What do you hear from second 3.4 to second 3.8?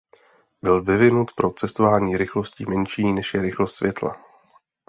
rychlost